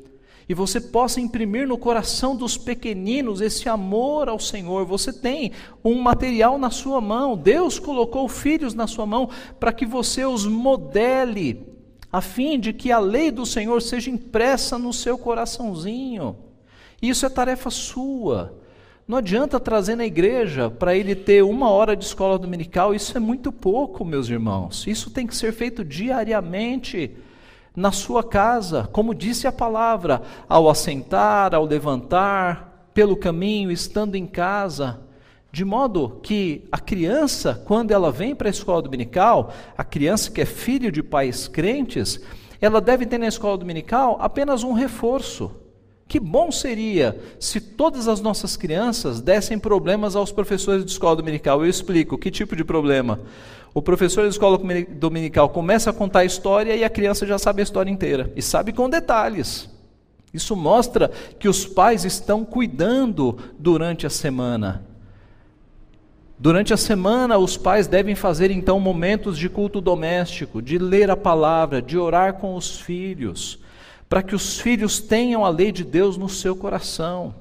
[0.48, 4.84] e você possa imprimir no coração dos pequeninos esse amor ao Senhor.
[4.84, 5.50] Você tem
[5.84, 10.46] um material na sua mão, Deus colocou filhos na sua mão para que você os
[10.46, 11.66] modele,
[12.12, 16.36] a fim de que a lei do Senhor seja impressa no seu coraçãozinho.
[17.02, 18.59] Isso é tarefa sua.
[19.10, 23.20] Não adianta trazer na igreja para ele ter uma hora de escola dominical, isso é
[23.20, 24.86] muito pouco, meus irmãos.
[24.86, 27.16] Isso tem que ser feito diariamente
[27.74, 34.28] na sua casa, como disse a palavra, ao assentar, ao levantar, pelo caminho, estando em
[34.28, 35.00] casa,
[35.50, 40.40] de modo que a criança, quando ela vem para a escola dominical, a criança que
[40.40, 42.20] é filho de pais crentes,
[42.60, 45.59] ela deve ter na escola dominical apenas um reforço
[46.10, 51.64] Que bom seria se todas as nossas crianças dessem problemas aos professores de escola dominical.
[51.64, 53.20] Eu explico que tipo de problema.
[53.72, 57.60] O professor de escola dominical começa a contar a história e a criança já sabe
[57.60, 59.70] a história inteira e sabe com detalhes.
[60.34, 64.84] Isso mostra que os pais estão cuidando durante a semana.
[66.36, 71.16] Durante a semana, os pais devem fazer então momentos de culto doméstico, de ler a
[71.16, 73.60] palavra, de orar com os filhos,
[74.10, 77.32] para que os filhos tenham a lei de Deus no seu coração.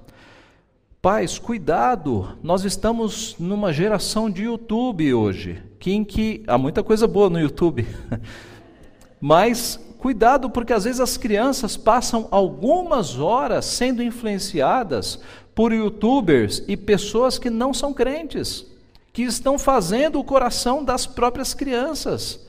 [1.01, 7.07] Pais, cuidado, nós estamos numa geração de YouTube hoje, que em que há muita coisa
[7.07, 7.87] boa no YouTube.
[9.19, 15.19] Mas cuidado porque às vezes as crianças passam algumas horas sendo influenciadas
[15.55, 18.63] por youtubers e pessoas que não são crentes,
[19.11, 22.47] que estão fazendo o coração das próprias crianças.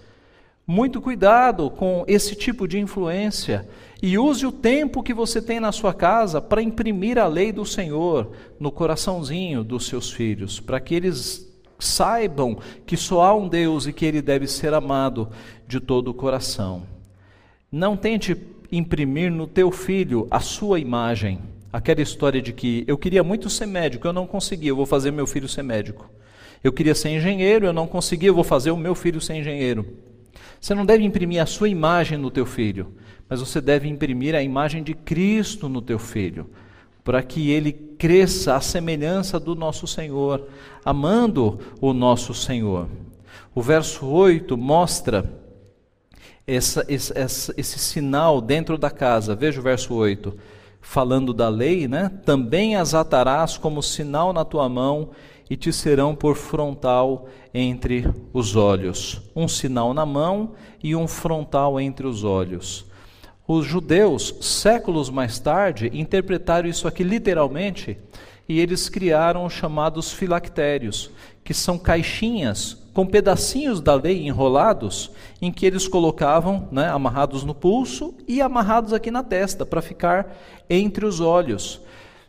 [0.72, 3.68] Muito cuidado com esse tipo de influência.
[4.00, 7.66] E use o tempo que você tem na sua casa para imprimir a lei do
[7.66, 12.56] Senhor no coraçãozinho dos seus filhos, para que eles saibam
[12.87, 15.30] que só há um Deus e que ele deve ser amado
[15.66, 16.85] de todo o coração.
[17.72, 18.37] Não tente
[18.70, 21.40] imprimir no teu filho a sua imagem.
[21.72, 25.11] Aquela história de que eu queria muito ser médico, eu não consegui, eu vou fazer
[25.11, 26.09] meu filho ser médico.
[26.62, 30.10] Eu queria ser engenheiro, eu não consegui, eu vou fazer o meu filho ser engenheiro.
[30.61, 32.94] Você não deve imprimir a sua imagem no teu filho
[33.31, 36.51] mas você deve imprimir a imagem de Cristo no teu filho,
[37.05, 40.49] para que ele cresça à semelhança do nosso Senhor,
[40.85, 42.88] amando o nosso Senhor.
[43.55, 45.33] O verso 8 mostra
[46.44, 49.37] essa, esse, esse, esse sinal dentro da casa.
[49.37, 50.37] Veja o verso 8
[50.81, 52.11] falando da lei, né?
[52.25, 55.11] Também as atarás como sinal na tua mão
[55.50, 59.20] e te serão por frontal entre os olhos.
[59.34, 62.86] Um sinal na mão e um frontal entre os olhos.
[63.48, 67.98] Os judeus, séculos mais tarde, interpretaram isso aqui literalmente
[68.48, 71.10] e eles criaram os chamados filactérios,
[71.42, 75.10] que são caixinhas com pedacinhos da lei enrolados,
[75.40, 80.36] em que eles colocavam, né, amarrados no pulso e amarrados aqui na testa, para ficar
[80.68, 81.80] entre os olhos.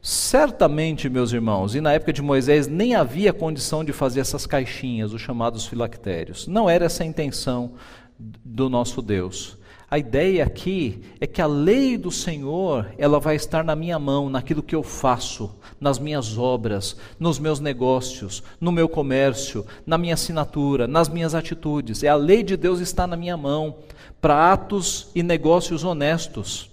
[0.02, 5.14] Certamente, meus irmãos, e na época de Moisés nem havia condição de fazer essas caixinhas,
[5.14, 6.48] os chamados filactérios.
[6.48, 7.74] Não era essa a intenção
[8.18, 9.60] do nosso Deus.
[9.92, 14.28] A ideia aqui é que a lei do Senhor, ela vai estar na minha mão,
[14.28, 20.16] naquilo que eu faço, nas minhas obras, nos meus negócios, no meu comércio, na minha
[20.16, 22.04] assinatura, nas minhas atitudes.
[22.04, 23.76] É a lei de Deus está na minha mão
[24.20, 26.72] para atos e negócios honestos.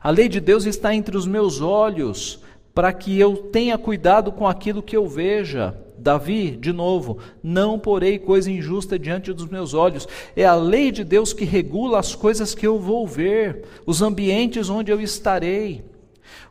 [0.00, 2.40] A lei de Deus está entre os meus olhos
[2.80, 5.76] para que eu tenha cuidado com aquilo que eu veja.
[5.98, 10.08] Davi, de novo, não porei coisa injusta diante dos meus olhos.
[10.34, 14.70] É a lei de Deus que regula as coisas que eu vou ver, os ambientes
[14.70, 15.84] onde eu estarei.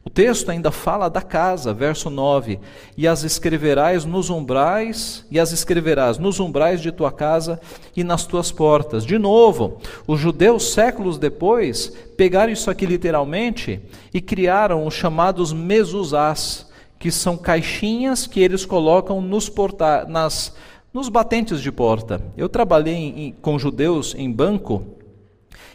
[0.03, 2.59] O texto ainda fala da casa, verso 9:
[2.97, 7.59] E as escreverás nos umbrais, e as escreverás nos umbrais de tua casa
[7.95, 9.05] e nas tuas portas.
[9.05, 13.81] De novo, os judeus, séculos depois, pegaram isso aqui literalmente
[14.13, 20.55] e criaram os chamados mezuzás, que são caixinhas que eles colocam nos, porta nas,
[20.93, 22.21] nos batentes de porta.
[22.37, 24.97] Eu trabalhei em, com judeus em banco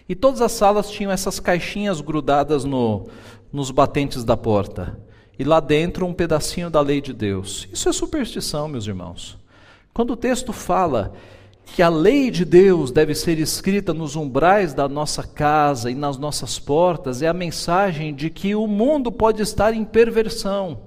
[0.06, 3.06] e todas as salas tinham essas caixinhas grudadas no,
[3.54, 4.98] nos batentes da porta.
[5.38, 7.68] E lá dentro um pedacinho da lei de Deus.
[7.72, 9.38] Isso é superstição, meus irmãos.
[9.92, 11.12] Quando o texto fala
[11.64, 16.18] que a lei de Deus deve ser escrita nos umbrais da nossa casa e nas
[16.18, 20.80] nossas portas, é a mensagem de que o mundo pode estar em perversão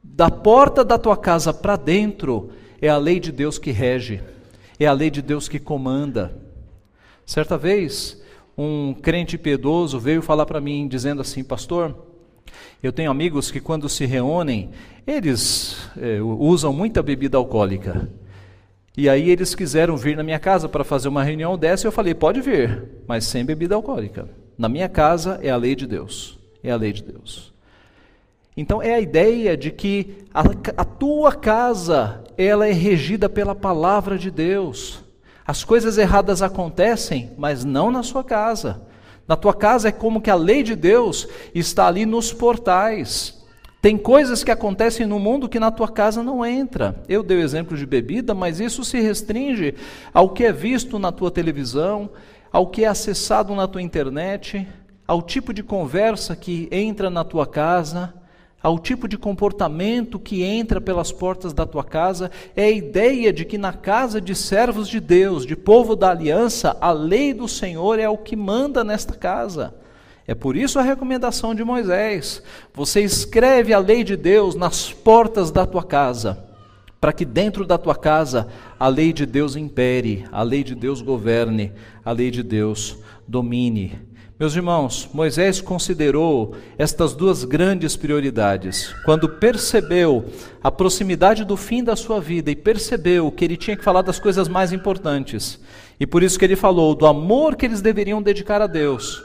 [0.00, 4.22] da porta da tua casa para dentro, é a lei de Deus que rege,
[4.78, 6.40] é a lei de Deus que comanda.
[7.26, 8.21] Certa vez,
[8.56, 11.94] um crente piedoso veio falar para mim, dizendo assim: Pastor,
[12.82, 14.70] eu tenho amigos que, quando se reúnem,
[15.06, 18.08] eles é, usam muita bebida alcoólica.
[18.96, 21.92] E aí eles quiseram vir na minha casa para fazer uma reunião dessa, e eu
[21.92, 24.28] falei: pode vir, mas sem bebida alcoólica.
[24.58, 26.38] Na minha casa é a lei de Deus.
[26.62, 27.52] É a lei de Deus.
[28.56, 30.42] Então é a ideia de que a,
[30.76, 35.01] a, tua casa ela é regida pela palavra de Deus.
[35.46, 38.82] As coisas erradas acontecem, mas não na sua casa.
[39.26, 43.42] Na tua casa é como que a lei de Deus está ali nos portais.
[43.80, 47.02] Tem coisas que acontecem no mundo que na tua casa não entra.
[47.08, 49.74] Eu dei o exemplo de bebida, mas isso se restringe
[50.14, 52.10] ao que é visto na tua televisão,
[52.52, 54.68] ao que é acessado na tua internet,
[55.06, 58.14] ao tipo de conversa que entra na tua casa
[58.62, 63.44] ao tipo de comportamento que entra pelas portas da tua casa, é a ideia de
[63.44, 67.98] que na casa de servos de Deus, de povo da aliança, a lei do Senhor
[67.98, 69.74] é o que manda nesta casa.
[70.26, 72.42] É por isso a recomendação de Moisés:
[72.72, 76.44] você escreve a lei de Deus nas portas da tua casa,
[77.00, 78.46] para que dentro da tua casa
[78.78, 81.72] a lei de Deus impere, a lei de Deus governe,
[82.04, 82.96] a lei de Deus
[83.26, 84.11] domine.
[84.42, 88.92] Meus irmãos, Moisés considerou estas duas grandes prioridades.
[89.04, 90.24] Quando percebeu
[90.60, 94.18] a proximidade do fim da sua vida e percebeu que ele tinha que falar das
[94.18, 95.60] coisas mais importantes,
[96.00, 99.22] e por isso que ele falou do amor que eles deveriam dedicar a Deus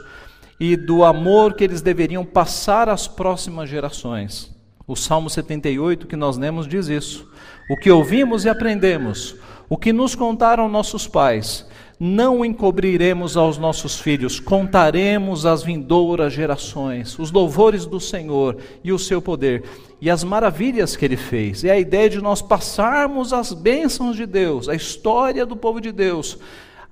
[0.60, 4.54] e do amor que eles deveriam passar às próximas gerações.
[4.86, 7.28] O Salmo 78 que nós lemos diz isso.
[7.68, 9.34] O que ouvimos e aprendemos,
[9.68, 11.66] o que nos contaram nossos pais,
[11.98, 18.98] não encobriremos aos nossos filhos, contaremos às vindouras gerações os louvores do Senhor e o
[18.98, 19.64] seu poder
[20.00, 21.64] e as maravilhas que ele fez.
[21.64, 25.90] É a ideia de nós passarmos as bênçãos de Deus, a história do povo de
[25.90, 26.38] Deus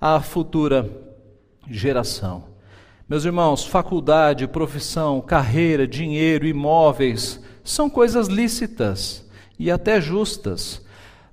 [0.00, 0.90] à futura
[1.70, 2.44] geração.
[3.08, 9.24] Meus irmãos, faculdade, profissão, carreira, dinheiro, imóveis são coisas lícitas
[9.56, 10.84] e até justas,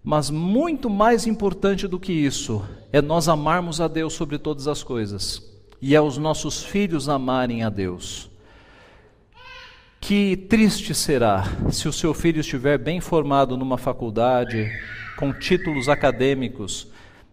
[0.03, 2.63] mas muito mais importante do que isso
[2.93, 7.63] é nós amarmos a Deus sobre todas as coisas e é os nossos filhos amarem
[7.63, 8.29] a Deus.
[9.99, 14.71] Que triste será se o seu filho estiver bem formado numa faculdade,
[15.17, 16.87] com títulos acadêmicos,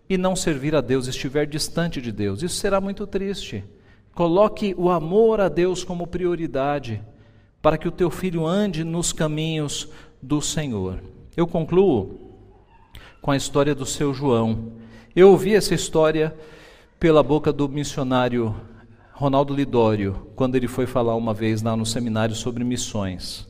[0.09, 2.43] e não servir a Deus, estiver distante de Deus.
[2.43, 3.63] Isso será muito triste.
[4.15, 7.03] Coloque o amor a Deus como prioridade,
[7.61, 9.89] para que o teu filho ande nos caminhos
[10.23, 11.01] do Senhor.
[11.37, 12.19] Eu concluo
[13.21, 14.80] com a história do seu João.
[15.15, 16.33] Eu ouvi essa história
[17.01, 18.55] pela boca do missionário
[19.13, 23.49] Ronaldo Lidório, quando ele foi falar uma vez lá no seminário sobre missões.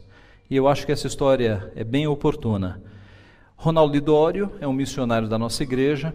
[0.48, 2.80] E eu acho que essa história é bem oportuna.
[3.56, 6.14] Ronaldo Lidório é um missionário da nossa igreja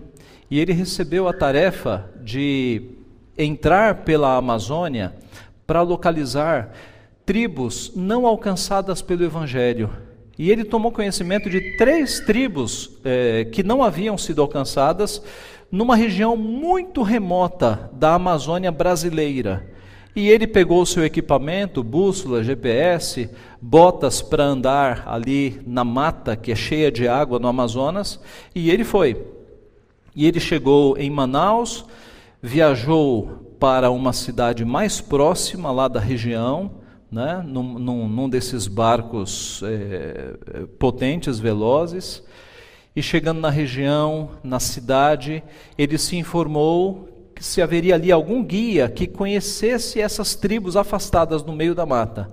[0.50, 2.82] e ele recebeu a tarefa de
[3.38, 5.14] entrar pela Amazônia
[5.68, 6.72] para localizar
[7.24, 9.92] tribos não alcançadas pelo Evangelho.
[10.38, 15.22] E ele tomou conhecimento de três tribos eh, que não haviam sido alcançadas
[15.72, 19.74] numa região muito remota da Amazônia brasileira.
[20.16, 23.30] E ele pegou seu equipamento, bússola, GPS,
[23.62, 28.20] botas para andar ali na mata que é cheia de água no Amazonas,
[28.54, 29.22] e ele foi.
[30.16, 31.86] E ele chegou em Manaus,
[32.42, 36.72] viajou para uma cidade mais próxima lá da região,
[37.12, 42.24] né, num, num, num desses barcos é, potentes, velozes,
[42.96, 45.44] e chegando na região, na cidade,
[45.78, 51.54] ele se informou que se haveria ali algum guia que conhecesse essas tribos afastadas no
[51.54, 52.32] meio da mata.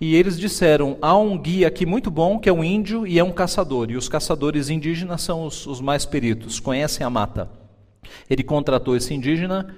[0.00, 3.24] E eles disseram: há um guia aqui muito bom, que é um índio e é
[3.24, 3.90] um caçador.
[3.90, 7.50] E os caçadores indígenas são os, os mais peritos, conhecem a mata.
[8.30, 9.74] Ele contratou esse indígena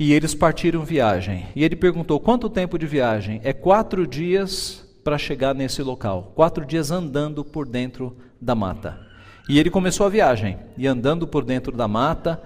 [0.00, 1.46] e eles partiram viagem.
[1.54, 3.38] E ele perguntou: quanto tempo de viagem?
[3.44, 6.32] É quatro dias para chegar nesse local.
[6.34, 8.98] Quatro dias andando por dentro da mata.
[9.46, 12.40] E ele começou a viagem, e andando por dentro da mata,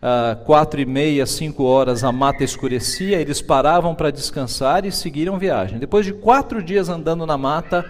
[0.00, 5.38] uh, quatro e meia, cinco horas, a mata escurecia, eles paravam para descansar e seguiram
[5.38, 5.78] viagem.
[5.78, 7.84] Depois de quatro dias andando na mata,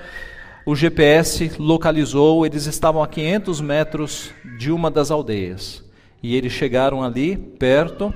[0.66, 5.84] o GPS localizou, eles estavam a 500 metros de uma das aldeias.
[6.22, 8.14] E eles chegaram ali, perto,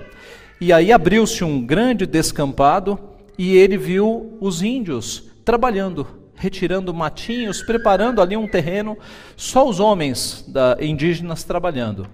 [0.60, 2.98] e aí abriu-se um grande descampado
[3.38, 8.98] e ele viu os índios trabalhando, retirando matinhos, preparando ali um terreno,
[9.36, 12.06] só os homens da, indígenas trabalhando.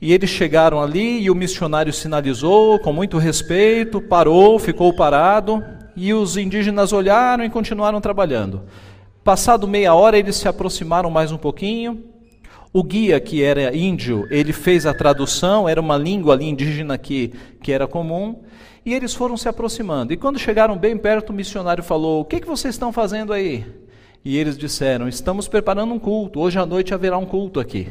[0.00, 5.64] E eles chegaram ali e o missionário sinalizou com muito respeito, parou, ficou parado,
[5.96, 8.62] e os indígenas olharam e continuaram trabalhando.
[9.24, 12.04] Passado meia hora, eles se aproximaram mais um pouquinho,
[12.72, 17.32] o guia, que era índio, ele fez a tradução, era uma língua ali indígena que,
[17.62, 18.40] que era comum,
[18.84, 20.12] e eles foram se aproximando.
[20.12, 23.66] E quando chegaram bem perto, o missionário falou: O que, que vocês estão fazendo aí?
[24.24, 27.88] E eles disseram: Estamos preparando um culto, hoje à noite haverá um culto aqui.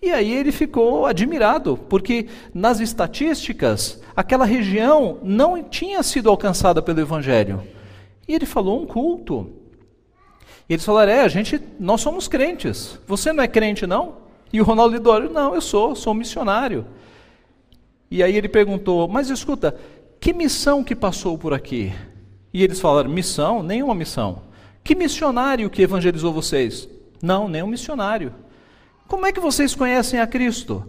[0.00, 7.00] E aí ele ficou admirado, porque nas estatísticas, aquela região não tinha sido alcançada pelo
[7.00, 7.62] Evangelho.
[8.26, 9.63] E ele falou: Um culto.
[10.68, 12.98] E eles falaram: é, a gente, nós somos crentes.
[13.06, 14.16] Você não é crente, não?
[14.52, 16.86] E o Ronaldo Lidório: não, eu sou, sou missionário.
[18.10, 19.76] E aí ele perguntou: mas escuta,
[20.20, 21.92] que missão que passou por aqui?
[22.52, 23.62] E eles falaram: missão?
[23.62, 24.42] Nenhuma missão.
[24.82, 26.88] Que missionário que evangelizou vocês?
[27.22, 28.34] Não, nenhum missionário.
[29.08, 30.86] Como é que vocês conhecem a Cristo?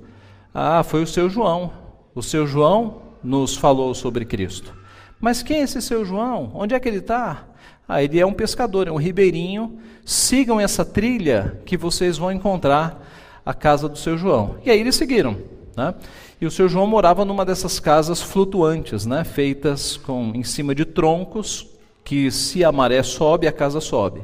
[0.54, 1.72] Ah, foi o seu João.
[2.14, 4.74] O seu João nos falou sobre Cristo.
[5.20, 6.52] Mas quem é esse seu João?
[6.54, 7.46] Onde é que ele está?
[7.88, 9.80] Ah, ele é um pescador, é um ribeirinho.
[10.04, 13.04] Sigam essa trilha que vocês vão encontrar
[13.46, 14.56] a casa do seu João.
[14.66, 15.38] E aí eles seguiram.
[15.76, 15.94] Né?
[16.42, 19.24] E o seu João morava numa dessas casas flutuantes, né?
[19.24, 21.68] feitas com, em cima de troncos,
[22.04, 24.22] que se a maré sobe, a casa sobe.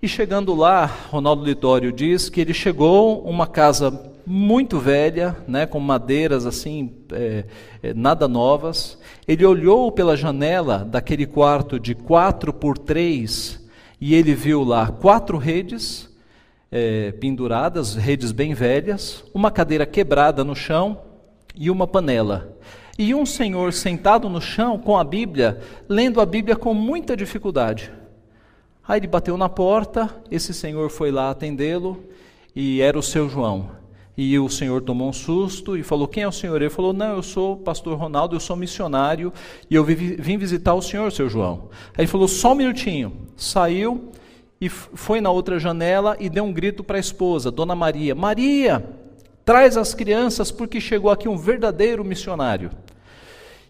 [0.00, 3.90] E chegando lá, Ronaldo Lidório diz que ele chegou uma casa
[4.26, 7.44] muito velha, né, com madeiras assim, é,
[7.82, 8.98] é, nada novas.
[9.26, 13.64] Ele olhou pela janela daquele quarto de quatro por três
[14.00, 16.12] e ele viu lá quatro redes
[16.72, 21.00] é, penduradas, redes bem velhas, uma cadeira quebrada no chão
[21.54, 22.56] e uma panela.
[22.98, 27.92] E um senhor sentado no chão com a Bíblia, lendo a Bíblia com muita dificuldade.
[28.88, 32.04] Aí ele bateu na porta, esse senhor foi lá atendê-lo
[32.54, 33.70] e era o seu João.
[34.16, 36.62] E o senhor tomou um susto e falou: Quem é o senhor?
[36.62, 39.32] Ele falou: Não, eu sou o pastor Ronaldo, eu sou missionário
[39.70, 41.68] e eu vim visitar o senhor, seu João.
[41.88, 43.12] Aí ele falou: Só um minutinho.
[43.36, 44.10] Saiu
[44.58, 48.88] e foi na outra janela e deu um grito para a esposa, Dona Maria: Maria,
[49.44, 52.70] traz as crianças porque chegou aqui um verdadeiro missionário.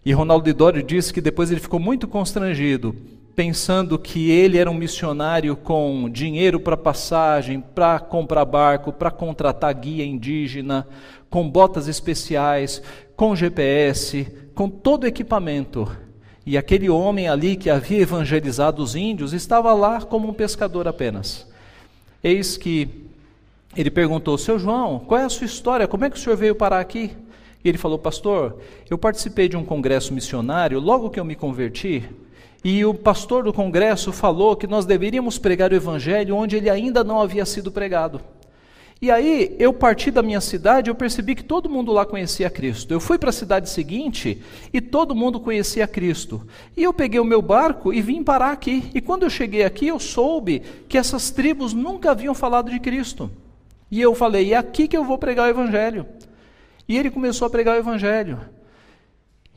[0.05, 2.95] E Ronaldo Didório disse que depois ele ficou muito constrangido,
[3.37, 9.71] pensando que ele era um missionário com dinheiro para passagem, para comprar barco, para contratar
[9.75, 10.87] guia indígena,
[11.29, 12.81] com botas especiais,
[13.15, 14.25] com GPS,
[14.55, 15.87] com todo o equipamento.
[16.47, 21.45] E aquele homem ali que havia evangelizado os índios estava lá como um pescador apenas.
[22.23, 22.89] Eis que
[23.75, 25.87] ele perguntou: Seu João, qual é a sua história?
[25.87, 27.11] Como é que o senhor veio parar aqui?
[27.63, 28.57] E ele falou: Pastor,
[28.89, 32.03] eu participei de um congresso missionário logo que eu me converti.
[32.63, 37.03] E o pastor do congresso falou que nós deveríamos pregar o evangelho onde ele ainda
[37.03, 38.19] não havia sido pregado.
[38.99, 42.91] E aí eu parti da minha cidade, eu percebi que todo mundo lá conhecia Cristo.
[42.91, 44.41] Eu fui para a cidade seguinte
[44.73, 46.41] e todo mundo conhecia Cristo.
[46.75, 48.89] E eu peguei o meu barco e vim parar aqui.
[48.95, 53.29] E quando eu cheguei aqui, eu soube que essas tribos nunca haviam falado de Cristo.
[53.91, 56.05] E eu falei: "É aqui que eu vou pregar o evangelho".
[56.89, 58.39] E ele começou a pregar o evangelho.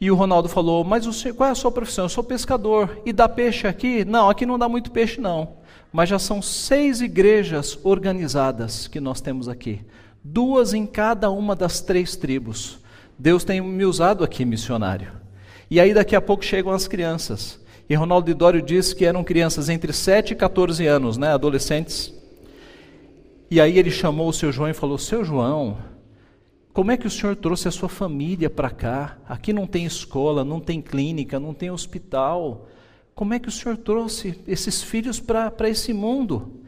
[0.00, 2.06] E o Ronaldo falou: Mas você, qual é a sua profissão?
[2.06, 3.00] Eu sou pescador.
[3.04, 4.04] E dá peixe aqui?
[4.04, 5.56] Não, aqui não dá muito peixe, não.
[5.92, 9.80] Mas já são seis igrejas organizadas que nós temos aqui.
[10.22, 12.78] Duas em cada uma das três tribos.
[13.18, 15.12] Deus tem me usado aqui, missionário.
[15.70, 17.60] E aí daqui a pouco chegam as crianças.
[17.88, 22.14] E Ronaldo Dório disse que eram crianças entre 7 e 14 anos, né, adolescentes.
[23.50, 25.76] E aí ele chamou o seu João e falou: Seu João,
[26.72, 29.18] como é que o senhor trouxe a sua família para cá?
[29.28, 32.68] Aqui não tem escola, não tem clínica, não tem hospital.
[33.14, 36.60] Como é que o senhor trouxe esses filhos para esse mundo?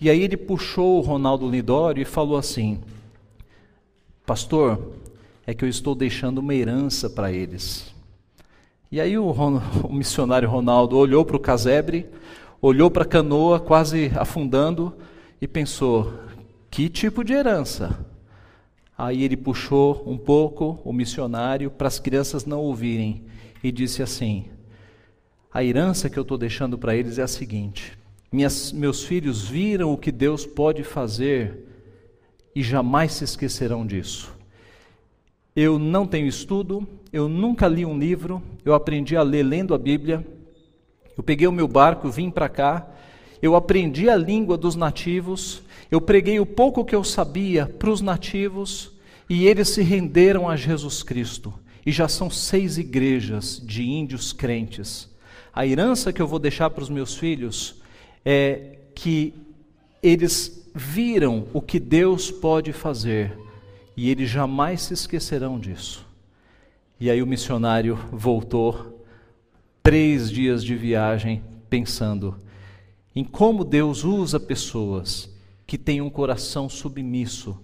[0.00, 2.80] E aí ele puxou o Ronaldo Lidório e falou assim:
[4.26, 4.92] Pastor,
[5.46, 7.94] é que eu estou deixando uma herança para eles.
[8.90, 12.06] E aí o, o missionário Ronaldo olhou para o casebre,
[12.60, 14.92] olhou para a canoa quase afundando
[15.40, 16.12] e pensou:
[16.68, 18.04] que tipo de herança?
[18.98, 23.24] Aí ele puxou um pouco o missionário para as crianças não ouvirem
[23.62, 24.46] e disse assim:
[25.52, 27.96] A herança que eu estou deixando para eles é a seguinte:
[28.32, 31.66] minhas, meus filhos viram o que Deus pode fazer
[32.54, 34.34] e jamais se esquecerão disso.
[35.54, 39.78] Eu não tenho estudo, eu nunca li um livro, eu aprendi a ler lendo a
[39.78, 40.26] Bíblia.
[41.16, 42.86] Eu peguei o meu barco, vim para cá,
[43.40, 48.00] eu aprendi a língua dos nativos, eu preguei o pouco que eu sabia para os
[48.00, 48.92] nativos
[49.28, 51.52] e eles se renderam a Jesus Cristo.
[51.84, 55.08] E já são seis igrejas de índios crentes.
[55.54, 57.76] A herança que eu vou deixar para os meus filhos
[58.24, 59.32] é que
[60.02, 63.38] eles viram o que Deus pode fazer
[63.96, 66.04] e eles jamais se esquecerão disso.
[66.98, 69.04] E aí o missionário voltou,
[69.82, 72.40] três dias de viagem, pensando
[73.14, 75.34] em como Deus usa pessoas
[75.66, 77.58] que têm um coração submisso.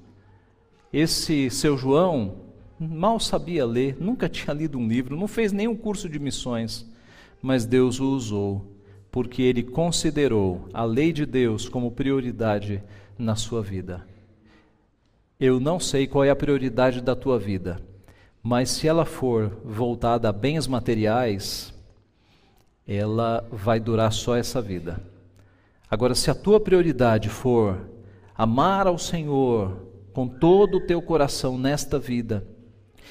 [0.92, 2.36] Esse seu João
[2.78, 6.90] mal sabia ler, nunca tinha lido um livro, não fez nenhum curso de missões,
[7.40, 8.72] mas Deus o usou
[9.12, 12.82] porque ele considerou a lei de Deus como prioridade
[13.18, 14.06] na sua vida.
[15.38, 17.82] Eu não sei qual é a prioridade da tua vida,
[18.42, 21.74] mas se ela for voltada a bens materiais,
[22.88, 24.98] ela vai durar só essa vida.
[25.90, 27.91] Agora, se a tua prioridade for
[28.36, 32.46] amar ao Senhor com todo o teu coração nesta vida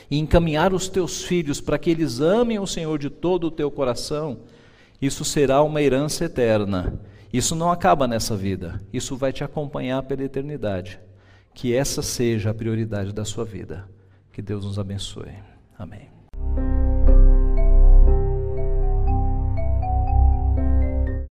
[0.10, 3.72] e encaminhar os teus filhos para que eles amem o Senhor de todo o teu
[3.72, 4.40] coração,
[5.02, 7.00] isso será uma herança eterna.
[7.34, 11.00] Isso não acaba nessa vida, isso vai te acompanhar pela eternidade.
[11.54, 13.88] Que essa seja a prioridade da sua vida.
[14.34, 15.34] Que Deus nos abençoe.
[15.78, 16.11] Amém.